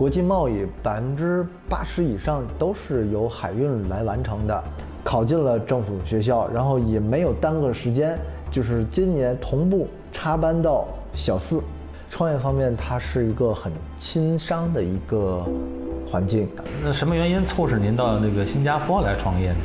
[0.00, 4.64] 国际贸易百分之八十以上都是由海运来完成的。
[5.04, 8.18] 考进了政府学校，然后也没有耽搁时间，
[8.50, 11.62] 就是今年同步插班到小四。
[12.08, 15.44] 创业方面，它是一个很亲商的一个
[16.08, 16.48] 环境。
[16.82, 19.58] 那什么原因促使您到那个新加坡来创业呢？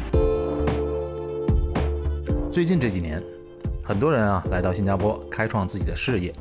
[2.52, 3.24] 最近这几年，
[3.86, 6.34] 很多人啊来到新加坡开创自己的事业。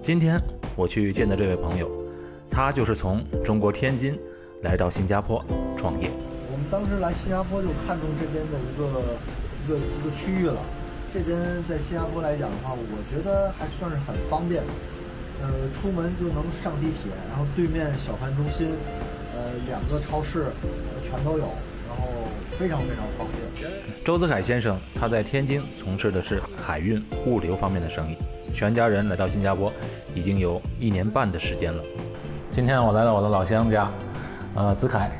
[0.00, 0.42] 今天
[0.74, 1.88] 我去见的这位朋友，
[2.54, 4.16] 他就是从中国天津
[4.62, 5.44] 来到新加坡
[5.76, 6.08] 创业。
[6.52, 8.86] 我们当时来新加坡就看中这边的一个
[9.64, 10.62] 一个一个区域了。
[11.12, 11.36] 这边
[11.68, 14.62] 在新加坡来讲的话，我觉得还算是很方便。
[15.42, 18.68] 呃，出门就能上地铁，然后对面小饭中心，
[19.34, 20.46] 呃，两个超市
[21.02, 21.50] 全都有，
[21.90, 22.06] 然后
[22.56, 23.72] 非常非常方便。
[24.04, 28.16] 周子凯先生他在天津从事的是海运物流方面的生意，
[28.54, 29.72] 全家人来到新加坡
[30.14, 31.82] 已经有一年半的时间了。
[32.54, 33.90] 今天我来到我的老乡家，
[34.54, 35.10] 呃，子凯。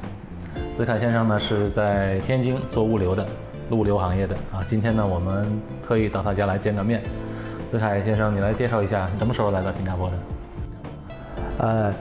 [0.73, 3.27] 子凯先生呢是在天津做物流的，
[3.73, 4.63] 物流行业的啊。
[4.65, 5.45] 今天呢，我们
[5.85, 7.03] 特意到他家来见个面。
[7.67, 10.17] 子凯先生，你来介绍一下，你什么时候来到新加坡的？
[11.59, 11.95] 呃，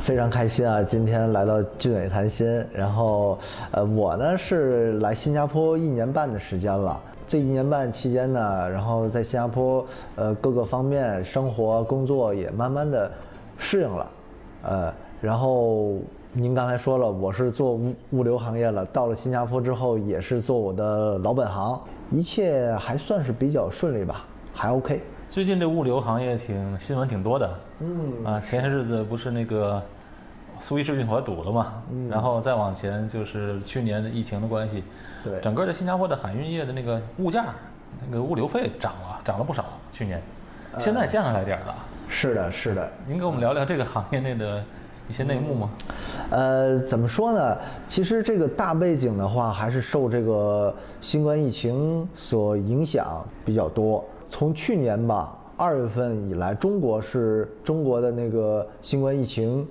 [0.00, 2.64] 非常开心啊，今天来到俊伟谈心。
[2.72, 3.38] 然后，
[3.72, 6.98] 呃，我呢是来新加坡一年半的时间了。
[7.28, 9.84] 这一年半期间呢，然后在新加坡，
[10.16, 13.12] 呃，各个方面生活工作也慢慢的
[13.58, 14.10] 适应了，
[14.62, 15.98] 呃，然后。
[16.34, 21.78] 您刚才说了，我是做物物流行业了，到了新加坡之后也是做我的老本行，
[22.10, 25.02] 一切还算是比较顺利吧，还 OK。
[25.28, 29.82] 最近这物流行业挺新闻挺多的，嗯啊，前些日子不是那个
[30.58, 34.82] 苏伊士运河堵了嘛，然后再往前就是去年的疫情的关系，
[35.22, 37.44] 对，整个的新加坡的海运业的那个物价，
[38.08, 40.18] 那个物流费涨了，涨了不少，去年，
[40.78, 41.74] 现在降下来点了。
[42.12, 42.86] 是的，是的。
[43.08, 44.62] 您给我们聊聊这个行业内的。
[45.08, 45.70] 一些内幕吗？
[46.30, 47.58] 呃，怎么说呢？
[47.88, 54.02] 其实这个大背景的话，还是受这个新冠疫情所影响比较多。
[54.30, 59.66] 从去年吧，二月份以来，中国是中国的那个新冠疫情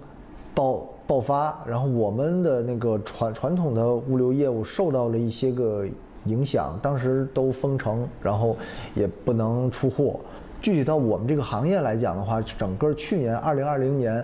[0.54, 5.88] 爆爆发，然后我们的那个传传统的物流业务受到了一些个
[6.26, 8.56] 影响，当时都封城，然后
[8.94, 10.20] 也不能出货。
[10.62, 14.24] 具体到我们这个行业来讲的话，整个去年二零二零年。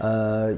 [0.00, 0.54] 呃，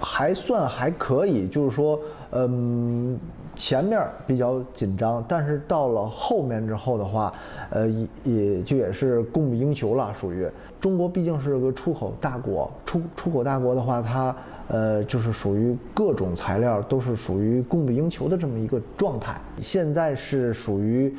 [0.00, 1.96] 还算还可以，就是说，
[2.32, 3.16] 嗯，
[3.54, 7.32] 前面比较紧张，但是到了后面之后的话，
[7.70, 10.48] 呃，也也就也是供不应求了，属于
[10.80, 14.34] 中国毕竟是个出口大国，出出口大国的话，它
[14.66, 21.14] 呃就是属于各种材料都是属于供不应求的这么一个状态，现在是属于。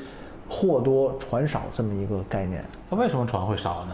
[0.49, 3.93] 货多船少这么一个概念，那为什么船会少呢？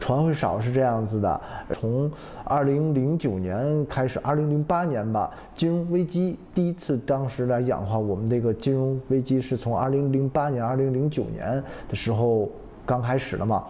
[0.00, 1.40] 船会少是这样子的，
[1.74, 2.10] 从
[2.42, 12.48] 二零零九年开始，二零零八年吧，金融危机第一次，当时来讲的话，我们这个金融危机是从二零零八年、二零零九年的时候
[12.84, 13.64] 刚开始的嘛。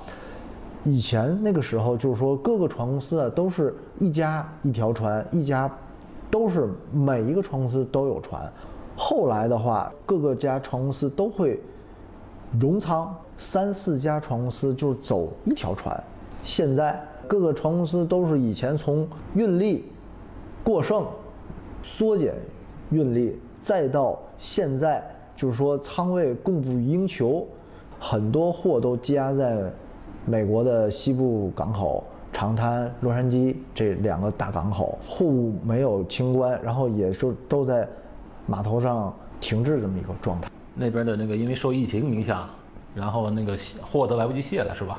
[0.85, 5.71] 以前那个时候就是说，各个船公司啊都是一家一条船，一家
[6.31, 8.51] 都是每一个船公司都有船。
[8.97, 11.61] 后来的话，各个家船公司都会。
[12.61, 16.03] 荣仓三四家船公司就走一条船，
[16.45, 19.85] 现在各个船公司都是以前从运力
[20.63, 21.07] 过剩、
[21.83, 22.35] 缩减
[22.91, 25.03] 运力，再到现在
[25.35, 27.47] 就是说仓位供不应求，
[27.99, 29.59] 很多货都积压在
[30.27, 37.89] 美国的西部港口长滩、洛杉矶这两个大港口，货物没有清关，然后也是都在
[38.47, 40.51] 码头上停滞这么一个状态。
[40.75, 42.49] 那边的那个因为受疫情影响，
[42.95, 44.99] 然后那个货都来不及卸了，是吧？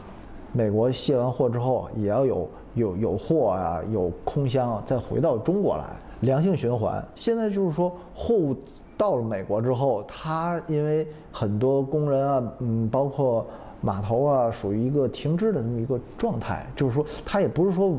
[0.51, 5.85] 美国卸完货之后，也要有有有货啊，有空箱再回到中国来，
[6.19, 7.03] 良性循环。
[7.15, 8.55] 现在就是说，货物
[8.95, 13.43] 到了美国之后，它因为很多工人啊，嗯，包括
[13.81, 16.67] 码头啊，属于一个停滞的这么一个状态。
[16.75, 17.91] 就是说，它也不是说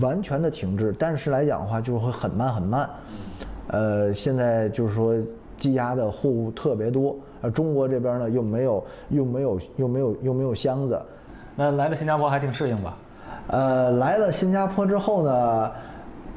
[0.00, 2.88] 完全的停滞，但是来讲的话，就会很慢很慢。
[3.66, 5.14] 呃，现在就是说。
[5.62, 11.00] 积压的货物特别多，而中国这边呢又没有又没有又没有又没有箱子，
[11.54, 12.98] 那来了新加坡还挺适应吧？
[13.46, 15.72] 呃，来了新加坡之后呢，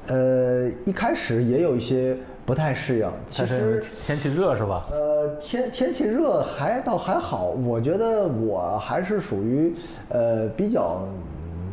[0.09, 3.09] 呃，一开始也有一些不太适应。
[3.27, 4.85] 其实天气热是吧？
[4.91, 9.73] 呃，天天气热还倒还好，我觉得我还是属于
[10.09, 11.01] 呃比较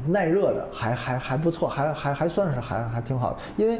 [0.06, 3.78] 耐热的，还还还不错，还还还算是还还挺好，因为。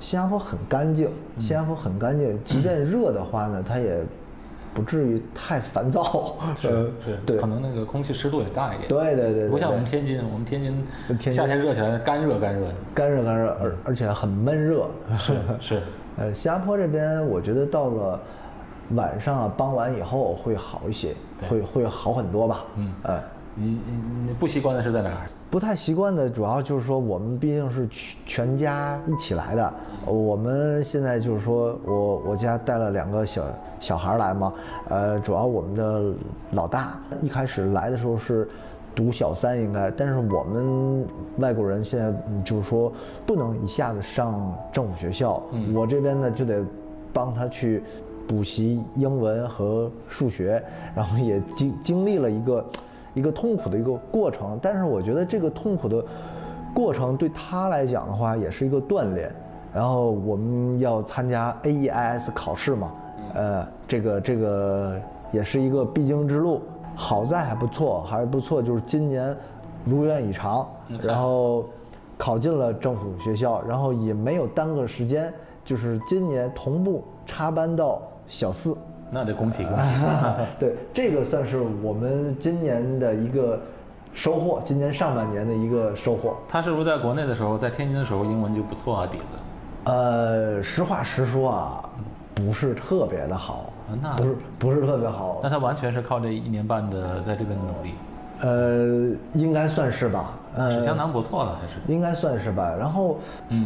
[0.00, 3.98] 新加坡很干净，新加坡很干净，即便热的话呢，它也
[4.72, 6.36] 不至于太烦躁。
[6.54, 8.88] 是呃是，对可能那个空气湿度也大一点。
[8.88, 12.74] 对对对对，不像我们对天津，我们天津夏天热起来干热干热的。
[12.94, 14.88] 干热干热，而而且很闷热。
[15.18, 15.82] 是 是，
[16.16, 18.20] 呃，新加坡这边我觉得到了
[18.94, 21.12] 晚上啊傍晚以后会好一些，
[21.48, 22.64] 会会好很多吧。
[22.76, 23.22] 嗯，呃，
[23.60, 25.26] 你你你不习惯的是在哪儿？
[25.50, 29.74] 不太习惯的主要就是说我们毕竟是全全家一起来的，
[30.06, 33.42] 我们现在就是说我我家带了两个小
[33.80, 34.52] 小孩来嘛，
[34.88, 36.14] 呃，主要我们的
[36.52, 38.48] 老大一开始来的时候是。
[38.94, 41.06] 读小三应该，但是我们
[41.36, 42.92] 外国人现在嗯就是说
[43.24, 45.40] 不能一下子上政府学校，
[45.72, 46.64] 我这边呢就得
[47.12, 47.80] 帮他去
[48.26, 50.60] 补习英文和数学，
[50.96, 52.64] 然后也经经历了一个
[53.18, 54.58] 一个痛苦的一个过程。
[54.62, 56.04] 但是我觉得这个痛苦的
[56.72, 59.30] 过程对他来讲的话，也是一个锻炼。
[59.74, 62.90] 然后我们要参加 AEIS 考试嘛，
[63.34, 64.98] 呃，这个这个
[65.30, 66.62] 也是一个必经之路。
[66.96, 69.36] 好在还不错，还不错，就是今年
[69.84, 70.66] 如愿以偿，
[71.00, 71.64] 然后
[72.16, 75.32] 考进了政府学校，然后也没有耽搁时间，
[75.64, 78.76] 就是今年同步插班到小四。
[79.10, 79.90] 那得恭喜恭喜。
[80.58, 83.60] 对，这个算是我们今年的一个
[84.12, 86.36] 收获，今年上半年的一个收获。
[86.48, 89.32] 他是不是在国内的时候，在天津的时候英文就不错啊底子？
[89.84, 91.88] 呃，实话实说啊，
[92.34, 95.48] 不是特别的好啊，那不是不是特别好那。
[95.48, 97.94] 他完全是靠这一年半的在这边的努力，
[98.40, 100.38] 呃，应该算是吧。
[100.54, 101.74] 呃，是相当不错了，还是？
[101.92, 102.74] 应该算是吧。
[102.78, 103.18] 然后，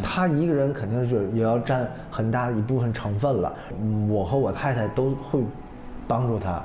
[0.03, 3.53] 他一个人肯定是也要占很大的一部分成分了。
[3.81, 5.43] 嗯，我和我太太都会
[6.07, 6.63] 帮助他。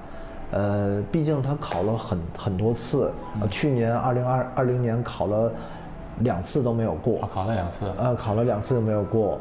[0.50, 5.52] 呃，毕竟他考了很很多次，呃去年二零二二零年考了
[6.20, 7.28] 两次都没有过我。
[7.32, 9.38] 考了两次，呃，考了两次都没有过，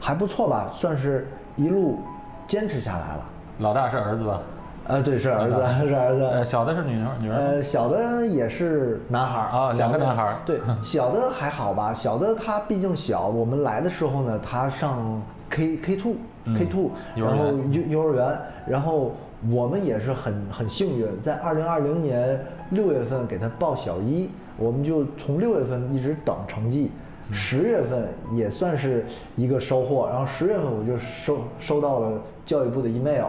[0.00, 2.00] 还不错吧，算是一路
[2.46, 3.28] 坚持下来了。
[3.60, 4.40] 老大是儿子吧？
[4.88, 5.54] 呃，对，是儿子，
[5.86, 6.24] 是儿子。
[6.24, 7.36] 呃，小的是女儿，女儿。
[7.36, 16.16] 呃，小的也是男孩儿啊两个男孩儿对， 小的还好吧，小的他毕竟小，我们来的时候呢，他上 K K two
[16.56, 19.12] K two，、然后幼幼儿园，然后
[19.50, 26.90] 我们也是很很幸运，在二零二零年六月份给他报小一，我们就从六月份一直等成绩。
[26.94, 29.04] 嗯十月份也算是
[29.36, 32.12] 一个收获，然后十月份我就收收到了
[32.46, 33.26] 教育部的 email，、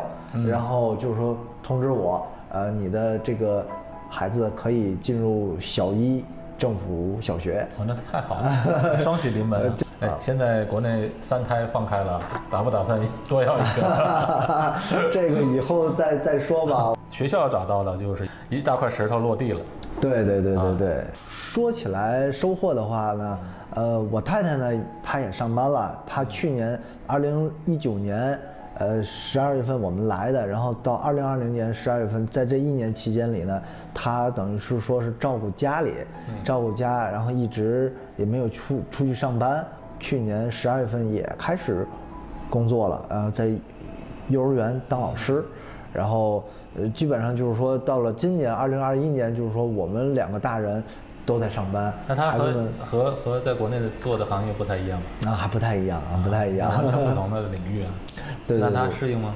[0.47, 3.65] 然嗯后就是说通知我，呃，你的这个
[4.09, 6.23] 孩子可以进入小一
[6.57, 7.67] 政府小学。
[7.77, 12.19] 哦，那太好了，双喜临门 哎，现在国内三胎放开了，
[12.49, 14.75] 打不打算多要一个？
[15.11, 16.93] 这个以后再再说吧。
[17.11, 19.59] 学校找到了，就是一大块石头落地了。
[19.99, 23.39] 对对对对对，说起来收获的话呢，
[23.75, 24.71] 呃，我太太呢，
[25.03, 26.01] 她也上班了。
[26.05, 28.39] 她去年二零一九年，
[28.79, 33.61] 呃，十二月份我们来的，然后到二零二零年十二月份，在这一年期间里呢，
[33.93, 35.93] 他等于是说是照顾家里，
[36.45, 39.65] 照顾家，然后一直也没有出出去上班。
[39.99, 41.85] 去年十二月份也开始
[42.49, 43.51] 工作了，呃，在
[44.29, 45.43] 幼儿园当老师，
[45.91, 46.45] 然后
[46.77, 50.81] 呃，基本上就是说，到了今年二零二一年，就是说我们两个大人
[51.25, 55.31] 都在上班，那他和和和在国内的做的行业不太一样吧？
[55.31, 57.91] 啊还不太一样啊，不太一样，不同的 领域啊。
[58.49, 59.35] 对对那他适应吗？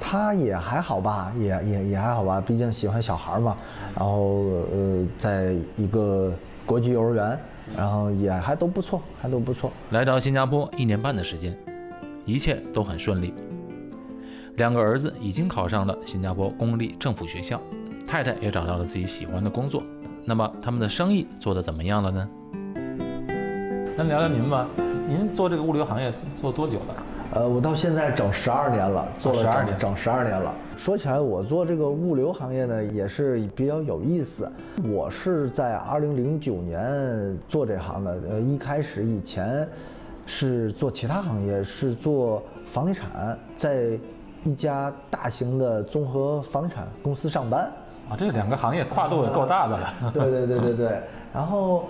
[0.00, 3.56] 他也还好吧，也也也还好吧，毕竟喜欢小孩嘛。
[3.94, 6.32] 然后呃，在一个
[6.64, 7.38] 国际幼儿园，
[7.76, 9.70] 然后也还都不错，还都不错。
[9.90, 11.56] 来到新加坡一年半的时间，
[12.24, 13.34] 一切都很顺利。
[14.56, 17.60] 两个儿子已经考上了新加坡公立政府学校，
[18.06, 19.82] 太太也找到了自己喜欢的工作。
[20.24, 22.28] 那么他们的生意做得怎么样了呢？
[23.96, 24.66] 那聊聊您吧，
[25.08, 26.94] 您做这个物流行业做多久了？
[27.36, 30.54] 呃，我到现在整十二年了，做了12整年整十二年了。
[30.74, 34.50] 说起来，我做这个物流行业呢，也是比较有意思。
[34.82, 39.68] 我是在二零零九年做这行的，呃，一开始以前
[40.24, 43.90] 是做其他行业，是做房地产，在
[44.42, 47.70] 一家大型的综合房地产公司上班。
[48.08, 49.94] 啊，这两个行业跨度也够大的了。
[50.10, 51.00] 对对对对对。
[51.34, 51.84] 然后，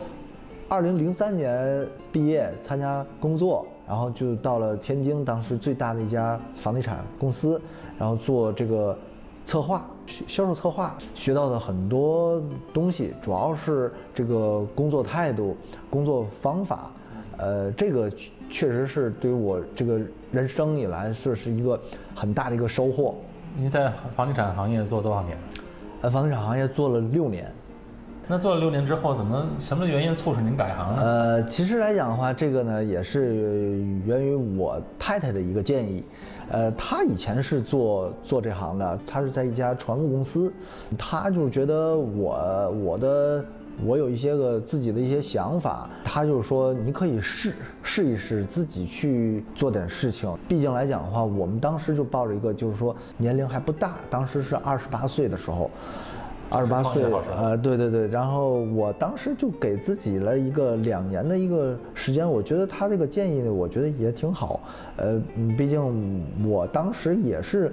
[0.68, 7.60] 二零零三年毕业参加工作，然后就到了天津当时最大的一家房地产公司，
[7.98, 8.96] 然后做这个
[9.44, 15.56] 策划、销销售策划，学到的很多东西，主要是这个工作态度、
[15.88, 16.90] 工作方法。
[17.38, 20.00] 呃，这个确确实是对于我这个
[20.32, 21.78] 人生以来，这是一个
[22.14, 23.14] 很大的一个收获。
[23.54, 25.36] 您在房地产行业做多少年？
[26.00, 27.52] 呃，房地产行业做了六年，
[28.28, 31.02] 那做了六年之后，怎么什么原因促使您改行呢？
[31.02, 36.02] 呃，其实来讲的话，这个呢也是源于我太太的一个建议。
[36.48, 40.52] 呃，她以前是做做这行的，她是在一家船务公司，
[40.98, 43.44] 她就觉得我我的
[43.84, 50.36] 我有一些个自己的一些想法，她就是说你可以试试一试自己去做点事情。
[50.48, 55.70] 毕竟来讲的话，我们当时就抱着一个就是说年龄还不大，当时是二十八岁的时候。
[56.48, 57.02] 二十八岁，
[57.36, 64.60] 呃，对对对，然后我当时就给自己了一个两年的一个时间，我觉得他这个建议呢，我觉得也挺好，
[64.96, 65.20] 呃，
[65.58, 67.72] 毕竟我当时也是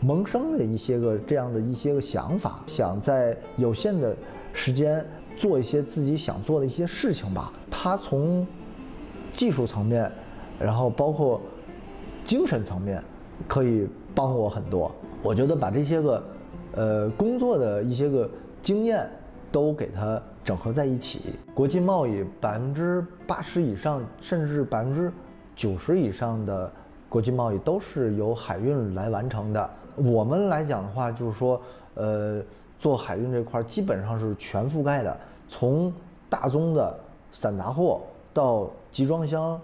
[0.00, 4.14] 萌生了一些个这样的一些个想法，想在有限的
[4.52, 7.52] 时间做一些自己想做的一些事情吧。
[7.70, 8.44] 他从
[9.32, 10.10] 技术层面，
[10.58, 11.40] 然后包括
[12.24, 13.00] 精神层面，
[13.46, 13.86] 可以
[14.16, 14.90] 帮我很多。
[15.22, 16.20] 我觉得把这些个。
[16.72, 18.28] 呃，工作的一些个
[18.62, 19.08] 经验
[19.50, 21.34] 都给它整合在一起。
[21.52, 25.12] 国际贸易百分之八十以上，甚至百分之
[25.56, 26.70] 九十以上的
[27.08, 29.70] 国际贸易都是由海运来完成的。
[29.96, 31.60] 我们来讲的话，就是说，
[31.94, 32.40] 呃，
[32.78, 35.92] 做海运这块基本上是全覆盖的，从
[36.28, 36.96] 大宗的
[37.32, 38.00] 散杂货
[38.32, 39.60] 到集装箱、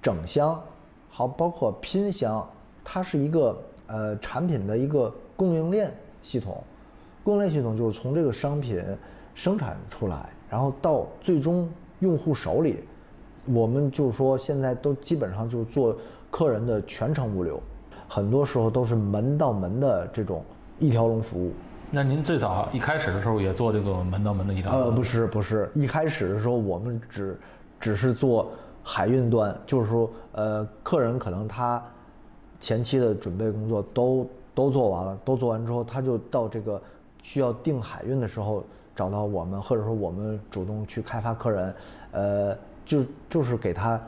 [0.00, 0.62] 整箱，
[1.10, 2.48] 好，包括拼箱，
[2.84, 5.92] 它是一个呃产品的一个供应链。
[6.22, 6.62] 系统，
[7.24, 8.82] 供应链系统就是从这个商品
[9.34, 11.68] 生产出来，然后到最终
[12.00, 12.84] 用户手里，
[13.46, 15.96] 我们就是说现在都基本上就是做
[16.30, 17.60] 客人的全程物流，
[18.08, 20.44] 很多时候都是门到门的这种
[20.78, 21.52] 一条龙服务。
[21.90, 24.70] 那您最早一开始的时候也做这个门到门的一条？
[24.70, 27.38] 呃，不是不是，一开始的时候我们只
[27.80, 28.50] 只是做
[28.82, 31.82] 海运端，就是说呃，客人可能他
[32.60, 34.28] 前期的准备工作都。
[34.54, 36.80] 都做完了，都做完之后，他就到这个
[37.22, 38.62] 需要订海运的时候
[38.94, 41.74] 找到我们，或者说我们主动去开发客人，
[42.10, 44.00] 呃，就就是给他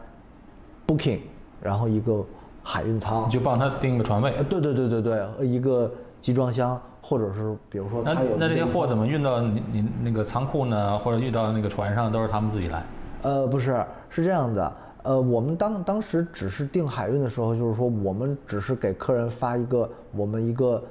[0.87, 1.21] booking，
[1.63, 2.25] 然后一个
[2.63, 4.33] 海运舱，就帮他订个船位。
[4.49, 10.99] 对对对对对，一个集装箱，或者是比如说那那这些货怎么运到你你那个仓库呢？
[10.99, 12.85] 或者运到那个船上，都是他们自己来？
[13.23, 14.77] 呃，不是，是这样的。
[15.05, 20.83] 呃，我们当当时只是订海运的时候，就是说我们只是给客人发一个我们一个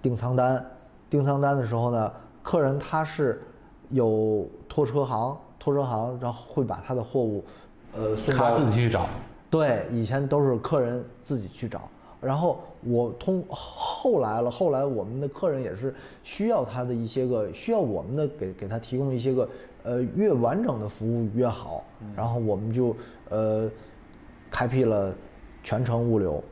[0.00, 0.64] 订仓单，
[1.10, 2.10] 订仓单的时候呢，
[2.42, 3.42] 客人他是
[3.90, 7.44] 有拖车行，拖车行然后会把他的货物，
[7.94, 9.06] 呃，送他自己去找。
[9.50, 11.90] 对，以前都是客人自己去找，
[12.22, 19.46] 然后我通后来了，后来我们的客人也是需要他的一些个需要我们的给给他提供一些个。
[19.86, 21.84] 呃，越完整的服务越好，
[22.16, 22.96] 然后我们就
[23.28, 23.70] 呃
[24.50, 25.14] 开辟了
[25.62, 26.42] 全程物流。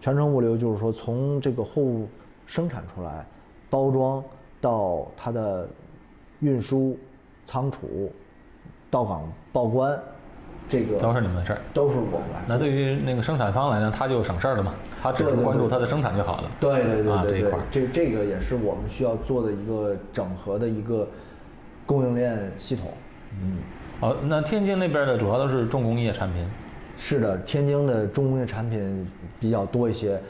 [0.00, 2.08] 全程物流就是说，从这个货物
[2.46, 3.26] 生产出来、
[3.68, 4.24] 包装
[4.58, 5.68] 到它的
[6.40, 6.98] 运输、
[7.44, 8.10] 仓储、
[8.90, 10.00] 到港报关，
[10.66, 12.42] 这个都是你们的事儿，都是我们来。
[12.48, 16.50] 那对于那个生产方来讲，他就省事儿了嘛，他只是关注他的生产就好了。
[16.58, 21.06] 对对对对，这一块，这这个也是我们需要做的一个整合的一个。
[21.86, 22.88] 供应链系统，
[23.40, 23.58] 嗯，
[24.00, 26.44] 好，那天津那边的主要都是重工业产品，
[26.98, 30.20] 是的，天津的重工业产品比较多一些，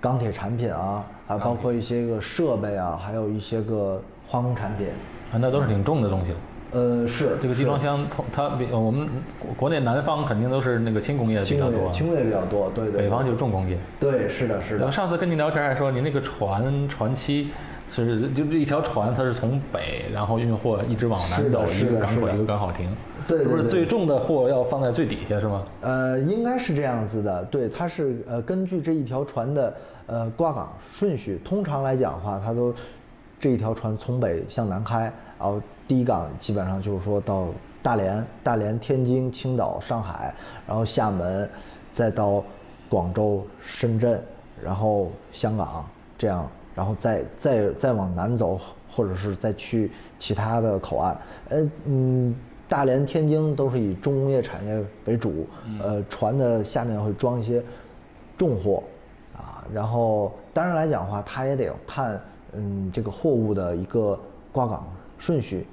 [0.00, 4.86] 钢铁产品啊，还包括一些个设备啊，还有一些个化工产品，
[5.32, 6.38] 啊，那都是挺重的东西了。
[6.72, 9.08] 呃，是这个集装箱，它比我们
[9.56, 13.02] 国内南方肯定都是那个轻工业比较多，轻工业比较多，对对。
[13.02, 13.78] 北方就是重工业。
[13.98, 14.92] 对，是的，是的。
[14.92, 17.50] 上次跟您聊天还说，您那个船船期。
[17.88, 22.94] 是，就这一条船，它是从北，然后运货一直往南走，一个港口一个港口停。
[23.28, 25.64] 对，不是最重的货要放在最底下是吗？
[25.80, 27.44] 呃，应该是这样子的。
[27.46, 29.74] 对，它是呃根据这一条船的
[30.06, 32.74] 呃挂港顺序，通常来讲的话，它都
[33.40, 37.48] 这一条船从北向南开，然后第一港基本上就是说到
[37.82, 40.34] 大连、 大连、天津、青岛、上海，
[40.66, 41.48] 然后厦门，
[41.92, 42.44] 再到
[42.88, 44.20] 广州、深圳，
[44.62, 45.84] 然后香港
[46.18, 46.48] 这样。
[46.76, 51.16] 然后再再再往南走，或者是再去其他的口岸，
[51.48, 52.36] 呃嗯，
[52.68, 55.46] 大连、天津都是以重工业产业为主，
[55.80, 57.64] 呃，船的下面会装一些
[58.36, 58.82] 重货，
[59.34, 62.20] 啊，然后当然来讲的话，它也得看
[62.52, 64.18] 嗯这个货物的一个
[64.52, 65.66] 挂港顺序，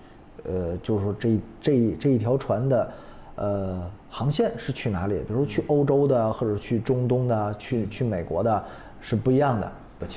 [0.45, 2.91] 呃，就是说这这这一条船的
[3.35, 8.63] 呃航线是去哪里，比如去欧洲的，或者去中东的，去去美国的，
[9.01, 9.69] 是不一样的。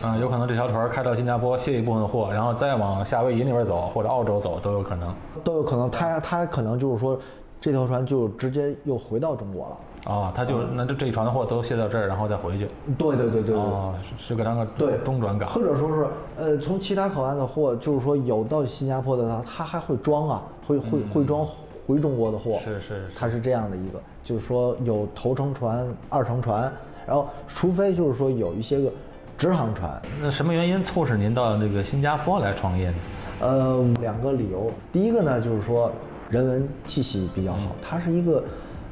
[0.03, 5.15] 啊，有可能这条船开到新加坡卸一部分货，然后再往夏威夷那边走，或者澳洲走都有可能。
[5.45, 7.19] 都有可能，他他可能就是说，
[7.61, 9.77] 这条船就直接又回到中国了。
[10.13, 12.69] 啊，他就那这这一船的货都卸到这儿，然后再回去。
[12.97, 13.57] 对对对对对。
[13.57, 15.49] 哦，是是个当个对中转港。
[15.49, 21.45] 或者说是，呃，从其他口岸的货，就是说有到新加坡的，它它还会装啊，会会会装
[21.87, 22.59] 回中国的货。
[22.65, 26.73] 是是是它是这样的一个，就是说有头程船、二程船，
[27.05, 28.93] 然后除非就是说有一些个
[29.39, 32.97] 直航船，那什么原因促使您到这个新加坡来创业呢？
[33.41, 34.73] 呃，两个理由。
[34.91, 35.93] 第一个呢，就是说
[36.31, 38.43] 人文气息比较好，它是一个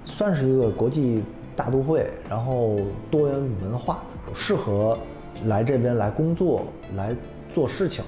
[0.05, 1.25] 算是一个国际
[1.57, 2.77] 大都会，然后
[3.11, 4.03] 多元文化，
[4.35, 4.99] 适合
[5.47, 7.17] 来这边来工作、来
[7.55, 8.05] 做事情。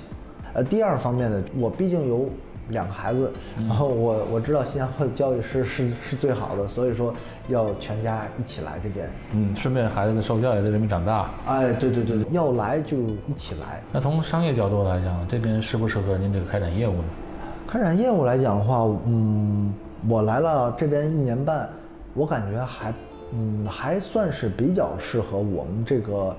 [0.53, 2.29] 呃，第二方面呢，我毕竟有
[2.69, 7.15] 两个孩子，然后我我知道新加坡的教育是是是最好的，所以说
[7.49, 9.09] 要全家一起来这边。
[9.33, 11.31] 嗯，顺便孩子的受教也在这边长大。
[11.47, 13.83] 哎，对对对对，要来就一起来。
[13.93, 17.05] 那从商业角度来讲，这边适不适合您这个开展业务呢？
[17.67, 19.73] 开展业务来讲的话，嗯，
[20.09, 21.69] 我来了这边一年半，
[22.15, 22.95] 我感觉还，
[23.33, 26.35] 嗯，还算是比较适合我们这个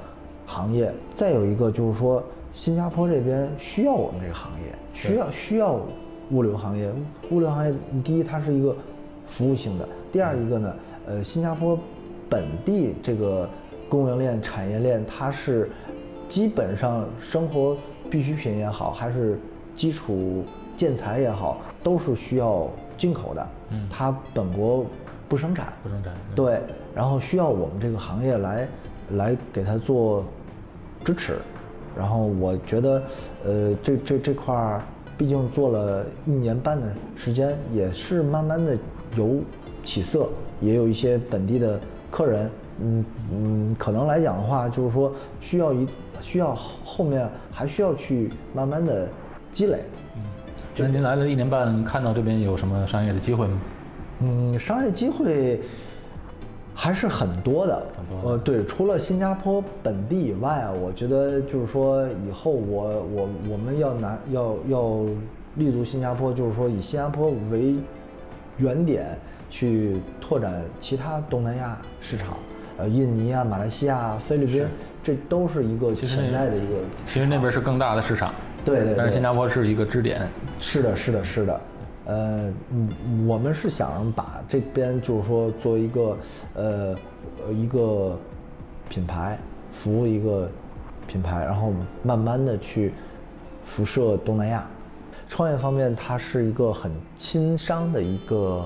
[0.45, 0.91] 行业。
[1.13, 5.79] 再有一个就是说，新加坡这边需要我们这个行业，需要需要
[6.31, 6.91] 物流行业。
[7.31, 8.75] 物流行业，第一它是一个
[9.27, 11.77] 服务性的，第二一个呢，呃，新加坡
[12.29, 13.49] 本地这个
[13.89, 15.69] 供应链、产业链，它是
[16.27, 17.77] 基本上生活
[18.09, 19.39] 必需品也好，还是
[19.75, 20.43] 基础
[20.75, 23.47] 建材也好，都是需要进口的。
[23.69, 24.85] 嗯，它本国
[25.27, 25.73] 不生产。
[25.83, 26.13] 不生产。
[26.35, 26.61] 对，
[26.95, 28.67] 然后需要我们这个行业来
[29.11, 30.23] 来给它做
[31.03, 31.37] 支持。
[31.97, 33.03] 然后我觉得，
[33.43, 34.83] 呃，这这这块儿，
[35.17, 38.77] 毕竟做了一年半的时间，也是慢慢的
[39.15, 39.39] 有
[39.83, 40.29] 起色，
[40.61, 41.79] 也有一些本地的
[42.11, 42.49] 客人。
[42.79, 45.87] 嗯嗯，可能来讲的话，就是说需要一
[46.21, 49.07] 需要后后面还需要去慢慢的
[49.51, 49.81] 积累。
[50.15, 50.21] 嗯
[50.79, 53.59] 那您来了一年半，看到这边有什么商业的机会吗？
[54.19, 55.59] 嗯，商业机会
[56.79, 57.83] 还是很多的。
[58.23, 65.01] 呃，对，除了新加坡本地以外啊，我觉得就是说以后我我我们要拿要要
[65.55, 67.77] 立足新加坡，就是说以新加坡为
[68.57, 69.17] 原点
[69.49, 72.37] 去拓展其他东南亚市场，
[72.77, 74.63] 呃，印尼啊、马来西亚、菲律宾，
[75.01, 76.75] 这都是一个潜在的一个。
[77.03, 78.31] 其实那边是更大的市场。
[78.63, 78.95] 对对对。
[78.95, 80.29] 但是新加坡是一个支点。
[80.59, 81.59] 是的，是的，是的，
[82.07, 82.49] 呃，
[83.27, 86.17] 我们是想把这边就是说做一个，
[86.53, 86.95] 呃，
[87.45, 88.17] 呃一个
[88.87, 89.37] 品牌，
[89.73, 90.49] 服务一个
[91.05, 92.93] 品牌，然后慢慢的去
[93.65, 94.65] 辐射东南亚。
[95.27, 98.65] 创业方面，它是一个很轻商的一个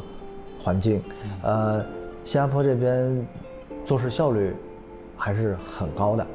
[0.59, 1.01] 环境，
[1.41, 1.83] 呃，
[2.23, 3.27] 新加坡这边
[3.83, 4.53] 做事效率
[5.17, 6.27] 还是很高的。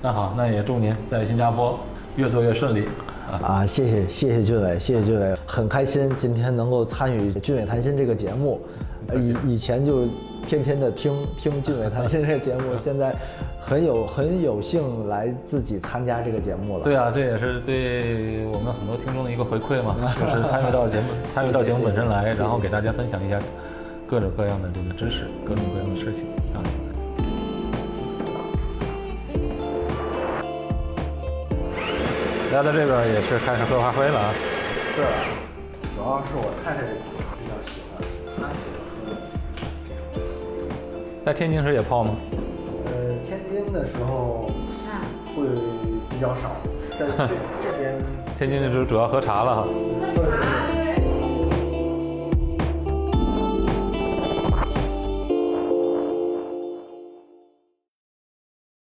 [0.00, 1.76] 那好，那也祝您在新加坡
[2.14, 2.86] 越做越顺利。
[3.42, 8.60] 啊，谢谢谢谢俊伟，谢谢俊伟，很开心今天能够参与《俊伟谈心》这个节目，
[9.08, 10.06] 呃以以前就
[10.46, 13.14] 天天的听听《俊伟谈心》这个节目，现在
[13.60, 16.84] 很有很有幸来自己参加这个节目了。
[16.84, 23.40] 对啊，这也是对我们很多听众的一个回馈嘛，就是参与到节目参与到节目本身来， 然后给大家分享一下
[24.06, 26.60] 各种各样的这个知识，各种各样的事情啊。
[32.52, 34.34] 来到这边也是开始喝咖啡了啊。
[34.94, 35.00] 是，
[35.96, 37.96] 主要是我太太比较喜欢，
[38.36, 39.16] 她喜欢喝。
[41.22, 42.14] 在天津时也泡吗？
[42.84, 44.50] 呃，天津的时候
[45.34, 45.46] 会
[46.10, 46.60] 比较少，
[46.90, 47.16] 在这
[47.64, 47.94] 这边
[48.34, 49.66] 天津就主主要喝茶了哈。
[50.10, 50.81] 算是